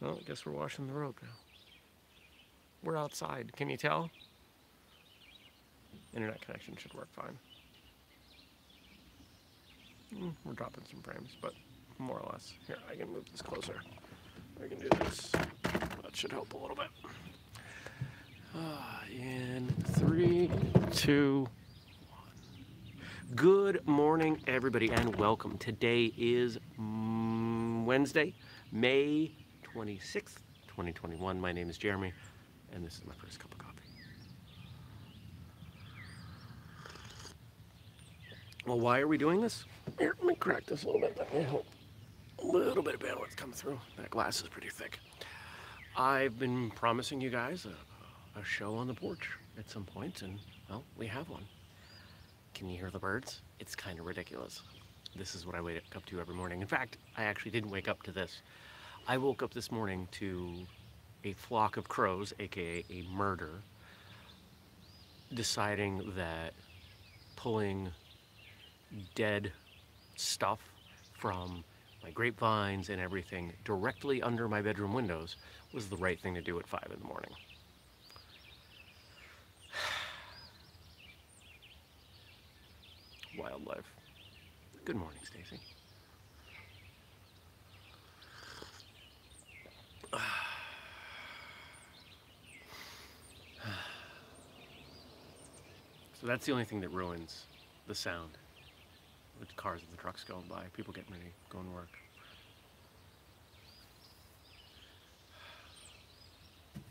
[0.00, 1.28] Well, I guess we're washing the road now.
[2.84, 3.52] We're outside.
[3.56, 4.10] Can you tell?
[6.14, 7.36] Internet connection should work fine.
[10.14, 11.52] Mm, we're dropping some frames, but
[11.98, 12.54] more or less.
[12.66, 13.74] Here, I can move this closer.
[14.62, 15.32] I can do this.
[15.62, 16.86] That should help a little bit.
[18.56, 20.50] Uh, in three,
[20.92, 21.48] two,
[22.08, 23.34] one.
[23.34, 25.58] Good morning, everybody, and welcome.
[25.58, 28.32] Today is mm, Wednesday,
[28.70, 29.32] May
[29.78, 31.40] 26th, 2021.
[31.40, 32.12] My name is Jeremy,
[32.72, 33.74] and this is my first cup of coffee.
[38.66, 39.66] Well, why are we doing this?
[39.96, 41.16] Here, let me crack this a little bit.
[41.46, 41.64] Help.
[42.42, 43.78] A little bit of bandwidth come through.
[43.98, 44.98] That glass is pretty thick.
[45.96, 50.40] I've been promising you guys a, a show on the porch at some point, and
[50.68, 51.44] well, we have one.
[52.54, 53.42] Can you hear the birds?
[53.60, 54.60] It's kind of ridiculous.
[55.14, 56.62] This is what I wake up to every morning.
[56.62, 58.42] In fact, I actually didn't wake up to this.
[59.10, 60.66] I woke up this morning to
[61.24, 63.62] a flock of crows, aka a murder,
[65.32, 66.52] deciding that
[67.34, 67.88] pulling
[69.14, 69.50] dead
[70.16, 70.58] stuff
[71.18, 71.64] from
[72.02, 75.36] my grapevines and everything directly under my bedroom windows
[75.72, 77.30] was the right thing to do at 5 in the morning.
[83.38, 83.90] Wildlife.
[84.84, 85.58] Good morning, Stacy.
[90.12, 90.18] So
[96.26, 97.44] that's the only thing that ruins
[97.86, 98.30] the sound.
[99.38, 101.96] The cars and the trucks going by, people getting ready, going to work.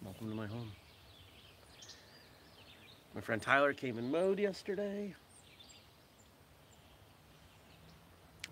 [0.04, 0.72] Welcome to my home.
[3.14, 5.14] My friend Tyler came and mowed yesterday.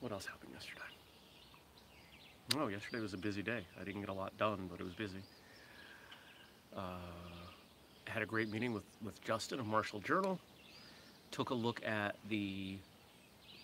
[0.00, 0.80] What else happened yesterday?
[2.56, 3.64] Oh, yesterday was a busy day.
[3.80, 5.22] I didn't get a lot done, but it was busy.
[6.76, 6.98] Uh,
[8.06, 10.38] had a great meeting with, with Justin of Martial Journal.
[11.30, 12.76] Took a look at the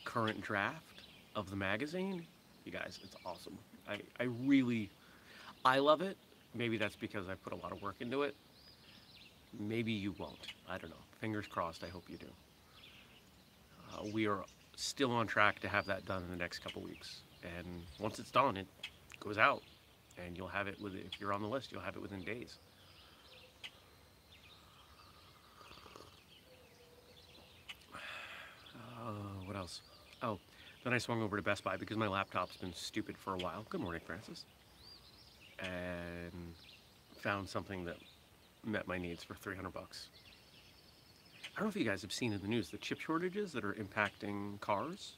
[0.05, 1.03] current draft
[1.37, 2.27] of the magazine.
[2.65, 3.59] You guys, it's awesome.
[3.89, 4.91] I, I really,
[5.65, 6.17] I love it.
[6.55, 8.35] Maybe that's because I put a lot of work into it.
[9.59, 10.47] Maybe you won't.
[10.69, 10.97] I don't know.
[11.21, 11.85] Fingers crossed.
[11.85, 12.27] I hope you do.
[13.93, 14.45] Uh, we are
[14.77, 18.31] still on track to have that done in the next couple weeks and once it's
[18.31, 18.67] done, it
[19.19, 19.63] goes out,
[20.19, 22.59] and you'll have it with if you're on the list, you'll have it within days.
[27.95, 29.13] Uh,
[29.47, 29.81] what else?
[30.23, 30.39] Oh,
[30.85, 33.65] then I swung over to Best Buy because my laptop's been stupid for a while.
[33.71, 34.45] Good morning, Francis.
[35.59, 36.55] And
[37.19, 37.97] found something that
[38.65, 40.09] met my needs for 300 bucks.
[41.57, 43.65] I don't know if you guys have seen in the news the chip shortages that
[43.65, 45.17] are impacting cars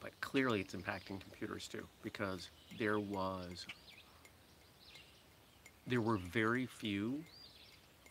[0.00, 3.66] but clearly it's impacting computers too because there was
[5.86, 7.24] there were very few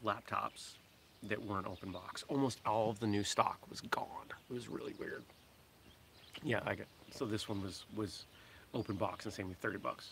[0.04, 0.74] laptops
[1.24, 2.24] that weren't open box.
[2.28, 4.28] Almost all of the new stock was gone.
[4.50, 5.24] It was really weird.
[6.44, 8.26] Yeah i get so this one was was
[8.74, 10.10] open box and saved me 30 bucks.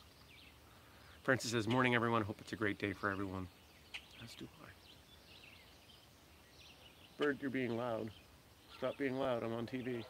[1.23, 2.22] Francis says morning everyone.
[2.22, 3.47] Hope it's a great day for everyone
[4.25, 4.68] as do i
[7.18, 8.09] bird you're being loud
[8.78, 10.03] stop being loud i'm on tv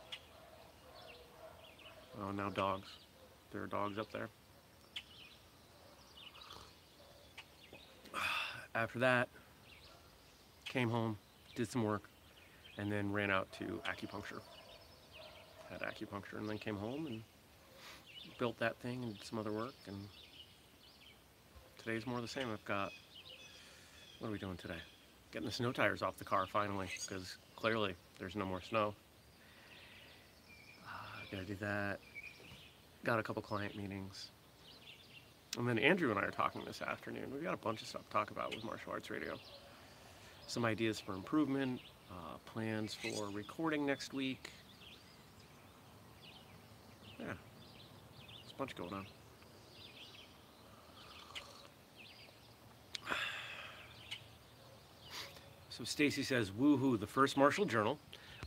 [2.23, 2.87] Oh, now dogs.
[3.51, 4.29] There are dogs up there.
[8.75, 9.27] After that,
[10.65, 11.17] came home,
[11.55, 12.09] did some work,
[12.77, 14.39] and then ran out to acupuncture.
[15.69, 17.21] Had acupuncture and then came home and
[18.37, 19.73] built that thing and did some other work.
[19.87, 19.97] And
[21.77, 22.51] today's more the same.
[22.51, 22.93] I've got,
[24.19, 24.79] what are we doing today?
[25.31, 28.93] Getting the snow tires off the car finally, because clearly there's no more snow.
[31.31, 31.99] Gotta do that.
[33.03, 34.29] Got a couple client meetings.
[35.57, 37.25] And then Andrew and I are talking this afternoon.
[37.33, 39.35] We've got a bunch of stuff to talk about with Martial Arts Radio.
[40.47, 41.81] Some ideas for improvement,
[42.11, 44.49] uh, plans for recording next week.
[47.19, 49.05] Yeah, there's a bunch going on.
[55.77, 57.99] So Stacy says, woohoo, the first Martial Journal,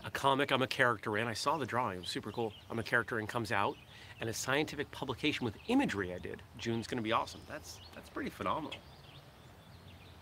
[0.03, 1.29] a comic I'm a character in.
[1.29, 2.55] I saw the drawing, it was super cool.
[2.71, 3.77] I'm a character in comes out,
[4.23, 6.41] and a scientific publication with imagery I did.
[6.57, 7.43] June's gonna be awesome.
[7.47, 8.79] That's that's pretty phenomenal.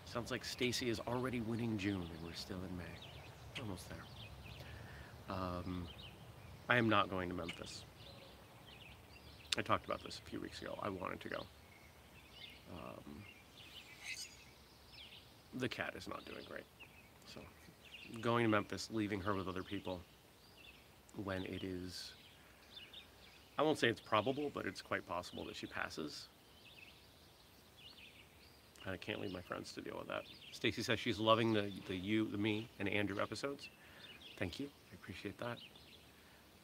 [0.05, 3.62] Sounds like Stacy is already winning June and we're still in May.
[3.62, 5.37] Almost there.
[5.37, 5.87] Um,
[6.69, 7.85] I am not going to Memphis.
[9.56, 10.76] I talked about this a few weeks ago.
[10.82, 11.47] I wanted to go.
[12.75, 13.23] Um,
[15.55, 16.64] the cat is not doing great.
[18.20, 20.00] Going to Memphis, leaving her with other people
[21.25, 22.12] when it is,
[23.58, 26.29] I won't say it's probable, but it's quite possible that she passes.
[28.85, 30.23] And I can't leave my friends to deal with that.
[30.53, 33.69] Stacy says she's loving the, the you, the me, and Andrew episodes.
[34.38, 34.69] Thank you.
[34.93, 35.58] I appreciate that.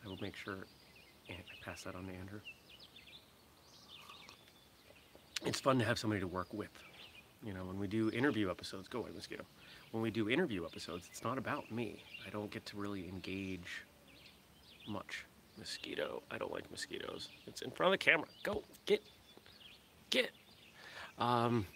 [0.05, 0.59] I will make sure
[1.29, 1.35] I
[1.65, 2.41] pass that on to Andrew.
[5.45, 6.71] It's fun to have somebody to work with.
[7.45, 9.45] You know, when we do interview episodes, go away, mosquito.
[9.93, 12.03] When we do interview episodes, it's not about me.
[12.27, 13.85] I don't get to really engage
[14.89, 15.27] much.
[15.59, 16.23] Mosquito.
[16.31, 17.29] I don't like mosquitoes.
[17.47, 18.27] It's in front of the camera.
[18.43, 19.03] Go, get,
[20.09, 20.31] get.
[21.19, 21.67] Um,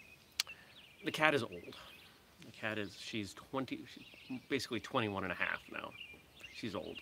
[1.04, 1.76] the cat is old.
[2.44, 5.90] The cat is, she's 20, she's basically 21 and a half now.
[6.54, 6.96] She's old.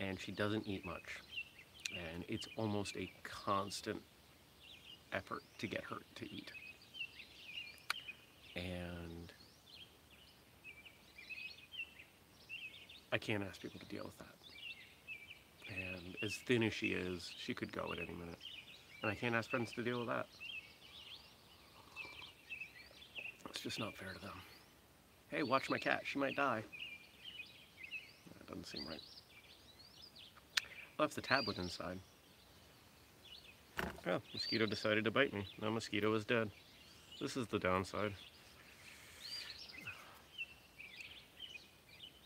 [0.00, 1.20] And she doesn't eat much.
[1.90, 4.00] And it's almost a constant
[5.12, 6.50] effort to get her to eat.
[8.56, 9.11] And
[13.12, 14.26] I can't ask people to deal with that.
[15.68, 18.38] And as thin as she is, she could go at any minute.
[19.02, 20.26] And I can't ask friends to deal with that.
[23.50, 24.40] It's just not fair to them.
[25.28, 26.02] Hey, watch my cat.
[26.04, 26.62] She might die.
[28.38, 29.00] That doesn't seem right.
[30.98, 31.98] Left the tablet inside.
[34.06, 35.46] Oh, mosquito decided to bite me.
[35.60, 36.50] Now mosquito is dead.
[37.20, 38.14] This is the downside.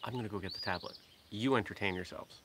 [0.07, 0.95] I'm gonna go get the tablet.
[1.31, 2.37] You entertain yourselves.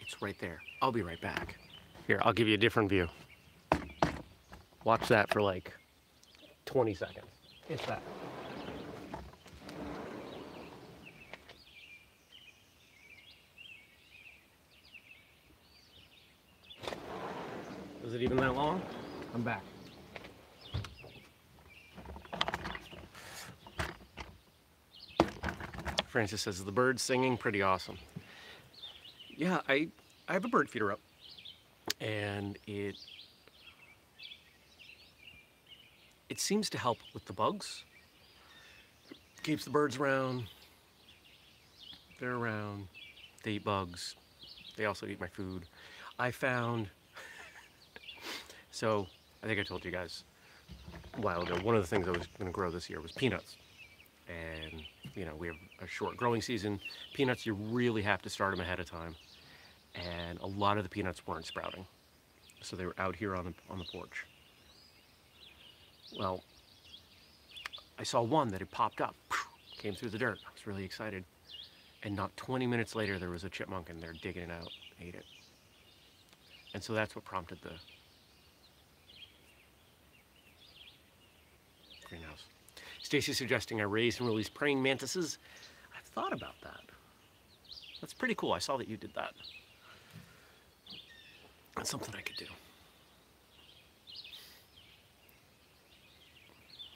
[0.00, 0.60] It's right there.
[0.82, 1.56] I'll be right back.
[2.08, 3.08] Here, I'll give you a different view.
[4.82, 5.72] Watch that for like
[6.64, 7.26] 20 seconds.
[7.68, 8.02] It's that.
[18.02, 18.82] Was it even that long?
[19.32, 19.62] I'm back.
[26.16, 27.98] Francis says the birds singing pretty awesome.
[29.36, 29.88] Yeah, I
[30.26, 31.00] I have a bird feeder up,
[32.00, 32.96] and it
[36.30, 37.84] it seems to help with the bugs.
[39.42, 40.44] Keeps the birds around.
[42.18, 42.88] They're around.
[43.42, 44.16] They eat bugs.
[44.78, 45.66] They also eat my food.
[46.18, 46.88] I found.
[48.70, 49.06] so
[49.42, 50.24] I think I told you guys
[51.18, 51.58] a while ago.
[51.62, 53.56] One of the things I was going to grow this year was peanuts,
[54.28, 54.82] and
[55.14, 56.80] you know we have a short growing season.
[57.14, 59.14] Peanuts you really have to start them ahead of time,
[59.94, 61.86] and a lot of the peanuts weren't sprouting,
[62.62, 64.26] so they were out here on the on the porch.
[66.18, 66.42] Well,
[67.98, 69.16] I saw one that had popped up,
[69.78, 70.38] came through the dirt.
[70.46, 71.24] I was really excited.
[72.02, 74.70] And not 20 minutes later, there was a chipmunk in there digging it out,
[75.00, 75.24] ate it.
[76.74, 77.72] And so that's what prompted the
[82.08, 82.44] greenhouse.
[83.06, 85.38] Stacy suggesting I raise and release praying mantises.
[85.96, 86.80] I've thought about that.
[88.00, 88.52] That's pretty cool.
[88.52, 89.32] I saw that you did that.
[91.76, 92.46] That's something I could do.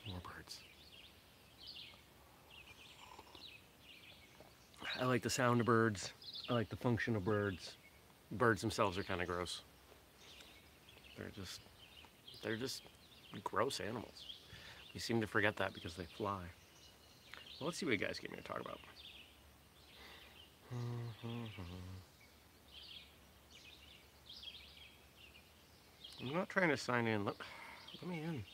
[0.09, 0.59] More birds.
[5.00, 6.12] I like the sound of birds.
[6.49, 7.76] I like the function of birds.
[8.33, 9.61] Birds themselves are kind of gross.
[11.17, 11.61] They're just,
[12.43, 12.83] they're just
[13.45, 14.40] gross animals.
[14.95, 16.43] We seem to forget that because they fly.
[17.59, 18.81] Well, let's see what you guys get me to talk about.
[26.21, 27.25] I'm not trying to sign in.
[27.25, 27.37] Let,
[28.03, 28.45] let me in.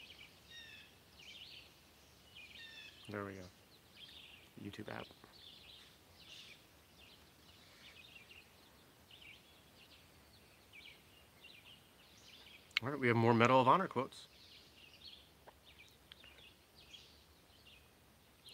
[3.09, 3.49] There we go.
[4.63, 5.07] YouTube app.
[12.83, 14.29] All right, we have more Medal of Honor quotes.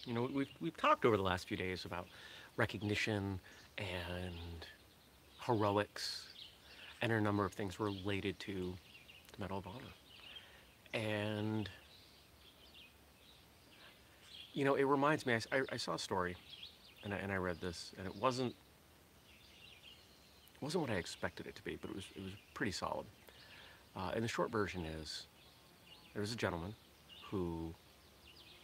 [0.04, 2.08] You know, we've, we've talked over the last few days about
[2.56, 3.38] recognition
[3.78, 4.66] and
[5.46, 6.28] heroics
[7.00, 8.74] and a number of things related to
[9.32, 9.84] the Medal of Honor.
[10.92, 11.70] And,
[14.52, 16.36] you know, it reminds me, I, I, saw a story
[17.04, 18.54] and I, and I read this, and it wasn't,
[20.54, 23.06] it wasn't what I expected it to be, but it was, it was pretty solid.
[23.96, 25.26] Uh, and the short version is
[26.12, 26.74] there was a gentleman
[27.30, 27.72] who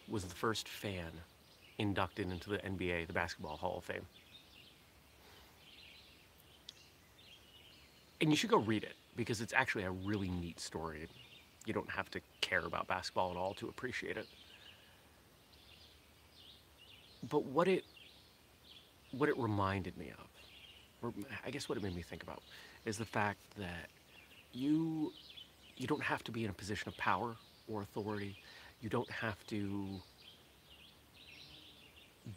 [0.08, 1.10] was the first fan
[1.78, 4.06] inducted into the NBA, the Basketball Hall of Fame.
[8.20, 11.06] And you should go read it because it's actually a really neat story.
[11.64, 14.26] You don't have to care about basketball at all to appreciate it.
[17.28, 17.84] But what it
[19.12, 20.26] what it reminded me of,
[21.02, 21.12] or
[21.44, 22.42] I guess what it made me think about,
[22.84, 23.88] is the fact that
[24.52, 25.12] you
[25.76, 27.36] you don't have to be in a position of power
[27.68, 28.36] or authority.
[28.80, 30.00] You don't have to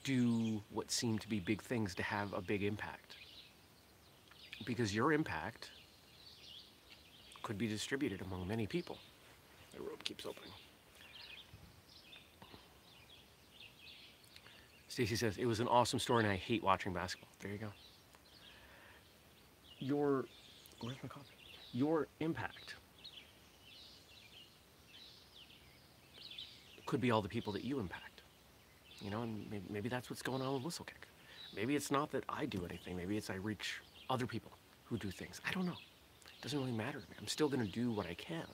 [0.03, 3.15] do what seem to be big things to have a big impact.
[4.65, 5.71] Because your impact
[7.43, 8.97] could be distributed among many people.
[9.75, 10.51] The rope keeps opening.
[14.87, 17.29] Stacy says, it was an awesome story and I hate watching basketball.
[17.39, 17.71] There you go.
[19.79, 20.25] Your,
[20.81, 21.25] where's my coffee?
[21.73, 22.75] Your impact
[26.85, 28.10] could be all the people that you impact.
[29.01, 31.07] You know, and maybe, maybe that's what's going on with Whistlekick.
[31.55, 32.95] Maybe it's not that I do anything.
[32.95, 34.51] Maybe it's I reach other people
[34.85, 35.41] who do things.
[35.47, 35.77] I don't know.
[36.25, 37.15] It doesn't really matter to me.
[37.19, 38.45] I'm still going to do what I can.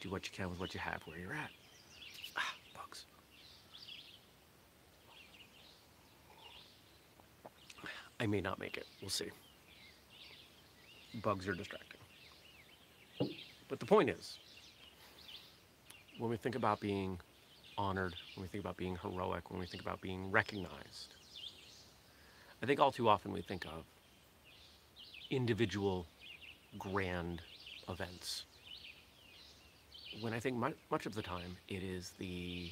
[0.00, 1.50] Do what you can with what you have where you're at.
[2.36, 3.04] Ah, bugs.
[8.18, 8.86] I may not make it.
[9.00, 9.30] We'll see.
[11.22, 12.00] Bugs are distracting.
[13.68, 14.38] But the point is,
[16.18, 17.18] when we think about being
[17.76, 21.14] honored, when we think about being heroic, when we think about being recognized,
[22.62, 23.84] I think all too often we think of
[25.30, 26.06] individual
[26.78, 27.42] grand
[27.88, 28.44] events.
[30.20, 32.70] When I think much of the time it is the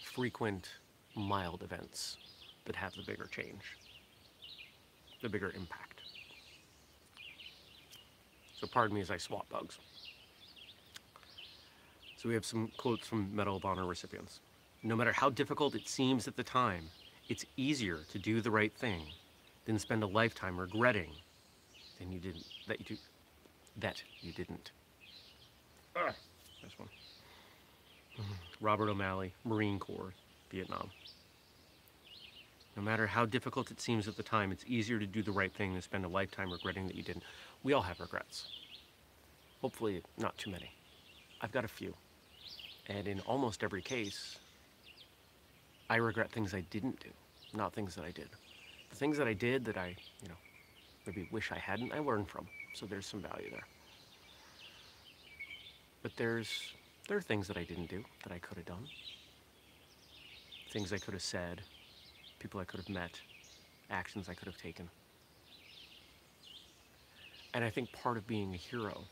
[0.00, 0.70] frequent
[1.14, 2.18] mild events
[2.64, 3.76] that have the bigger change,
[5.20, 6.02] the bigger impact.
[8.60, 9.78] So pardon me as I swap bugs.
[12.18, 14.40] So we have some quotes from Medal of Honor recipients.
[14.82, 16.90] No matter how difficult it seems at the time,
[17.28, 19.02] it's easier to do the right thing
[19.66, 21.12] than spend a lifetime regretting
[22.00, 22.96] than you didn't that you do,
[23.76, 24.72] that you didn't.
[25.94, 26.12] Ah,
[26.60, 26.88] this one.
[28.60, 30.12] Robert O'Malley, Marine Corps,
[30.50, 30.90] Vietnam.
[32.76, 35.52] No matter how difficult it seems at the time, it's easier to do the right
[35.52, 37.22] thing than spend a lifetime regretting that you didn't.
[37.62, 38.48] We all have regrets.
[39.60, 40.72] Hopefully, not too many.
[41.40, 41.94] I've got a few.
[42.88, 44.38] And in almost every case,
[45.90, 47.10] I regret things I didn't do,
[47.54, 48.28] not things that I did.
[48.90, 50.36] The things that I did that I, you know,
[51.06, 52.46] maybe wish I hadn't, I learned from.
[52.72, 53.66] So there's some value there.
[56.02, 56.72] But there's
[57.08, 58.88] there are things that I didn't do that I could have done.
[60.70, 61.62] Things I could have said,
[62.38, 63.20] people I could have met,
[63.90, 64.90] actions I could have taken.
[67.54, 69.04] And I think part of being a hero,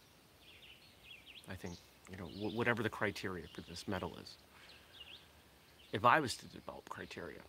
[1.51, 1.79] I think,
[2.11, 4.37] you know, wh- whatever the criteria for this medal is,
[5.93, 7.41] if I was to develop criteria,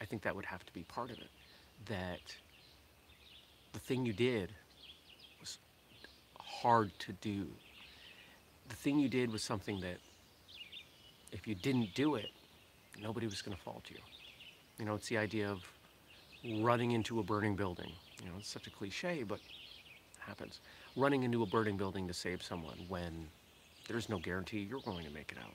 [0.00, 1.30] I think that would have to be part of it.
[1.86, 2.20] That
[3.72, 4.50] the thing you did
[5.40, 5.58] was
[6.38, 7.46] hard to do.
[8.68, 9.98] The thing you did was something that
[11.32, 12.30] if you didn't do it,
[13.00, 13.98] nobody was going to fault you.
[14.78, 15.66] You know, it's the idea of
[16.60, 17.90] running into a burning building.
[18.22, 20.60] You know, it's such a cliche, but it happens.
[20.96, 23.28] Running into a burning building to save someone when
[23.88, 25.54] there's no guarantee you're going to make it out.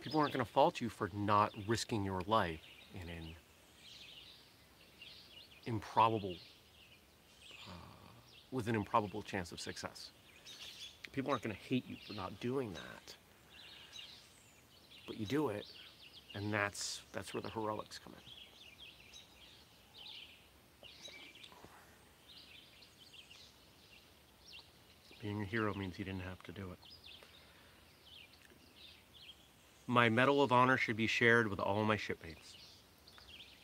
[0.00, 2.60] People aren't going to fault you for not risking your life
[2.94, 3.34] in an
[5.66, 6.36] improbable,
[7.68, 7.72] uh,
[8.50, 10.10] with an improbable chance of success.
[11.12, 13.14] People aren't going to hate you for not doing that.
[15.06, 15.66] But you do it,
[16.34, 18.35] and that's that's where the heroics come in.
[25.26, 26.78] Being a hero means you didn't have to do it.
[29.88, 32.54] My Medal of Honor should be shared with all my shipmates.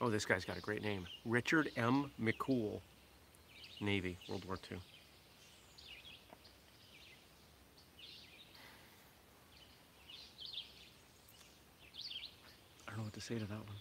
[0.01, 1.07] Oh, this guy's got a great name.
[1.25, 2.11] Richard M.
[2.21, 2.81] McCool,
[3.81, 4.79] Navy, World War II.
[12.89, 13.79] I don't know what to say to that one.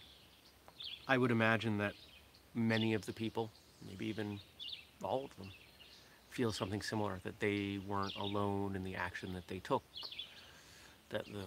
[1.08, 1.94] I would imagine that
[2.54, 3.50] many of the people,
[3.84, 4.38] maybe even
[5.02, 5.48] all of them,
[6.32, 9.82] feel something similar that they weren't alone in the action that they took,
[11.10, 11.44] that the,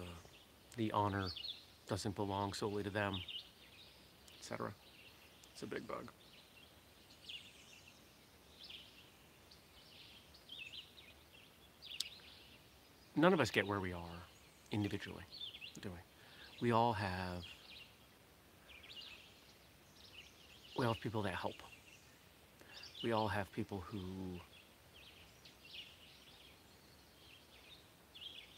[0.76, 1.28] the honor
[1.88, 3.20] doesn't belong solely to them,
[4.40, 4.72] etc.
[5.52, 6.12] It's a big bug.
[13.16, 14.22] None of us get where we are
[14.70, 15.24] individually,
[15.80, 15.98] do we?
[16.60, 17.42] We all have
[20.76, 21.62] we all have people that help.
[23.02, 24.38] We all have people who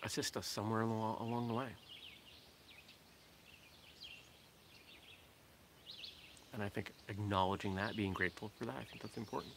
[0.05, 1.69] assist us somewhere along the way.
[6.55, 9.53] And I think acknowledging that, being grateful for that, I think that's important.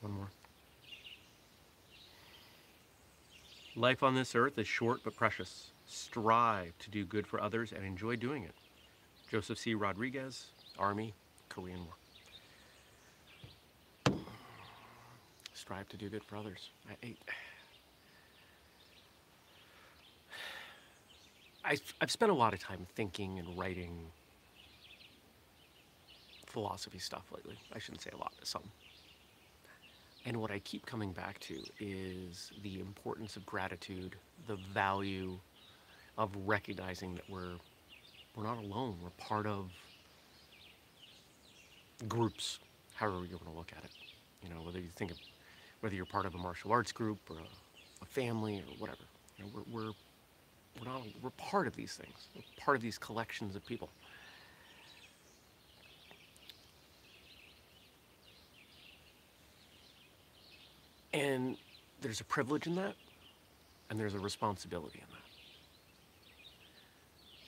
[0.00, 0.30] One more.
[3.76, 5.70] Life on this earth is short but precious.
[5.86, 8.54] Strive to do good for others and enjoy doing it.
[9.30, 9.74] Joseph C.
[9.74, 10.46] Rodriguez,
[10.78, 11.14] Army,
[11.48, 11.99] Korean War.
[15.70, 16.70] Strive to do good for others.
[16.90, 17.14] I,
[21.64, 24.06] I, I've spent a lot of time thinking and writing
[26.48, 27.56] philosophy stuff lately.
[27.72, 28.64] I shouldn't say a lot, some.
[30.26, 34.16] And what I keep coming back to is the importance of gratitude,
[34.48, 35.38] the value
[36.18, 37.54] of recognizing that we're
[38.34, 38.96] we're not alone.
[39.00, 39.70] We're part of
[42.08, 42.58] groups,
[42.96, 43.92] however you want to look at it.
[44.42, 45.18] You know, whether you think of
[45.80, 49.02] whether you're part of a martial arts group or a, a family or whatever.
[49.38, 49.92] You know, we're, we're
[50.78, 52.28] we're not we're part of these things.
[52.34, 53.88] We're part of these collections of people.
[61.12, 61.56] And
[62.00, 62.94] there's a privilege in that,
[63.88, 65.20] and there's a responsibility in that.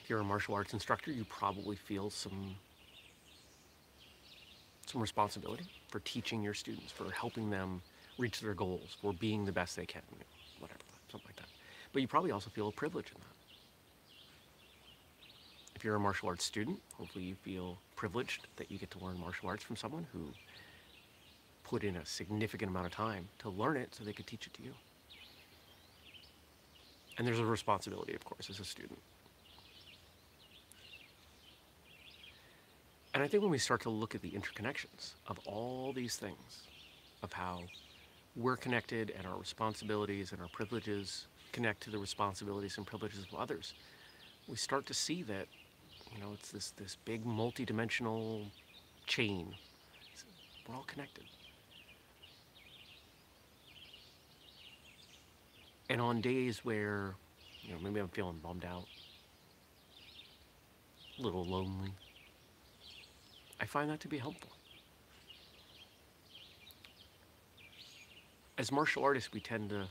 [0.03, 2.55] If you're a martial arts instructor, you probably feel some
[4.85, 7.81] some responsibility for teaching your students, for helping them
[8.17, 10.01] reach their goals, for being the best they can,
[10.59, 10.79] whatever,
[11.11, 11.49] something like that.
[11.91, 13.27] But you probably also feel a privilege in that.
[15.75, 19.19] If you're a martial arts student, hopefully you feel privileged that you get to learn
[19.19, 20.27] martial arts from someone who
[21.63, 24.53] put in a significant amount of time to learn it so they could teach it
[24.53, 24.73] to you.
[27.17, 28.99] And there's a responsibility, of course, as a student.
[33.13, 36.63] And I think when we start to look at the interconnections of all these things,
[37.21, 37.61] of how
[38.35, 43.39] we're connected and our responsibilities and our privileges connect to the responsibilities and privileges of
[43.39, 43.73] others,
[44.47, 45.47] we start to see that,
[46.13, 48.51] you know, it's this, this big multi-dimensional
[49.07, 49.53] chain.
[50.67, 51.25] We're all connected.
[55.89, 57.15] And on days where,
[57.63, 58.87] you know, maybe I'm feeling bummed out,
[61.19, 61.91] a little lonely,
[63.59, 64.51] I find that to be helpful.
[68.57, 69.87] As martial artists, we tend to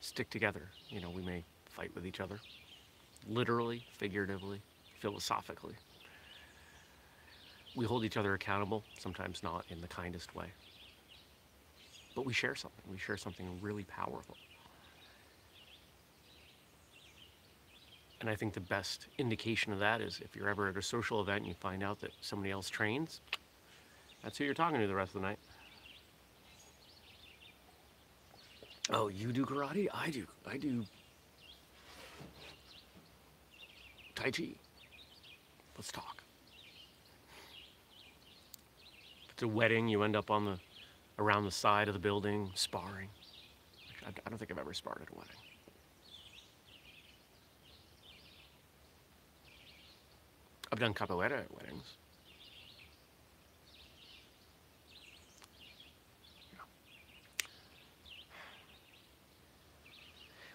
[0.00, 0.68] stick together.
[0.88, 2.40] You know, we may fight with each other,
[3.28, 4.60] literally, figuratively,
[5.00, 5.74] philosophically.
[7.76, 10.46] We hold each other accountable, sometimes not in the kindest way.
[12.14, 12.84] But we share something.
[12.90, 14.36] We share something really powerful.
[18.20, 21.20] And I think the best indication of that is if you're ever at a social
[21.20, 23.20] event and you find out that somebody else trains,
[24.22, 25.38] that's who you're talking to the rest of the night.
[28.90, 29.88] Oh, you do karate?
[29.92, 30.26] I do.
[30.46, 30.84] I do
[34.14, 34.48] Tai Chi.
[35.76, 36.22] Let's talk.
[39.24, 40.58] If it's a wedding, you end up on the
[41.18, 43.08] around the side of the building sparring.
[44.06, 45.36] I don't think I've ever sparred at a wedding.
[50.70, 51.94] I've done capoeira at weddings.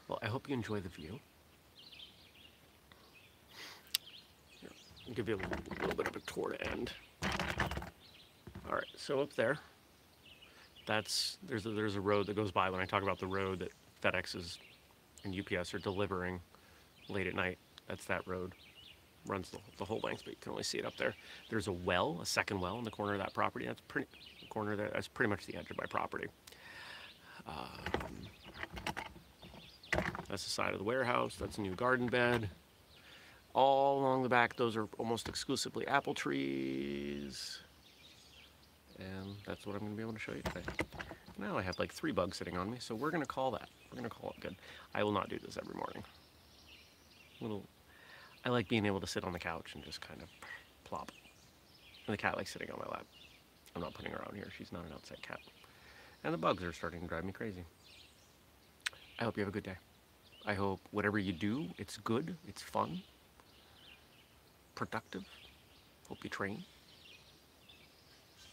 [0.10, 1.20] Well, I hope you enjoy the view.
[4.60, 4.72] Here,
[5.08, 6.92] I'll give you a little, little bit of a tour to end.
[8.68, 9.60] All right, so up there,
[10.88, 13.60] that's there's a, there's a road that goes by when I talk about the road
[13.60, 13.72] that
[14.14, 14.58] FedEx is
[15.24, 16.40] and UPS are delivering
[17.08, 17.60] late at night.
[17.88, 18.54] That's that road
[19.28, 21.14] runs the, the whole length, but you can only see it up there.
[21.50, 23.68] There's a well, a second well in the corner of that property.
[23.68, 24.08] That's pretty
[24.50, 24.90] corner there.
[24.92, 26.28] That's pretty much the edge of my property.
[27.48, 28.10] Um,
[30.30, 31.36] that's the side of the warehouse.
[31.36, 32.50] That's a new garden bed.
[33.54, 37.60] All along the back, those are almost exclusively apple trees.
[39.00, 40.62] And that's what I'm going to be able to show you today.
[41.38, 43.70] Now I have like three bugs sitting on me, so we're going to call that.
[43.92, 44.56] We're to call it good.
[44.94, 46.04] I will not do this every morning.
[47.42, 47.64] Little
[48.46, 50.30] I like being able to sit on the couch and just kind of
[50.86, 51.12] plop.
[52.08, 53.06] And the cat likes sitting on my lap.
[53.76, 54.50] I'm not putting her out here.
[54.58, 55.40] She's not an outside cat.
[56.24, 57.64] And the bugs are starting to drive me crazy.
[59.20, 59.76] I hope you have a good day.
[60.46, 63.02] I hope whatever you do, it's good, it's fun,
[64.76, 65.26] productive.
[66.08, 66.64] Hope you train.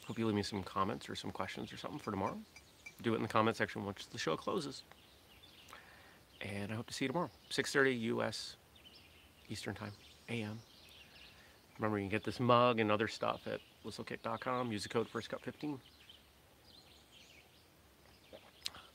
[0.07, 2.39] Hope you leave me some comments or some questions or something for tomorrow.
[3.03, 4.83] Do it in the comment section once the show closes.
[6.41, 7.31] And I hope to see you tomorrow.
[7.51, 8.57] 6.30 U.S.
[9.49, 9.93] Eastern Time,
[10.29, 10.59] AM.
[11.79, 14.73] Remember, you can get this mug and other stuff at whistlekick.com.
[14.73, 15.79] Use the code FIRSTCUT15.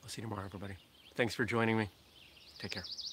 [0.04, 0.76] I'll see you tomorrow, everybody.
[1.16, 1.90] Thanks for joining me.
[2.62, 3.11] Take care.